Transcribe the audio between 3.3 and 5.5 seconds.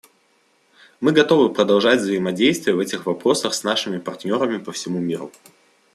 с нашими партнерами по всему миру.